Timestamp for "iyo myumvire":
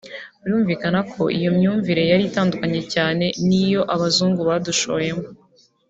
1.37-2.01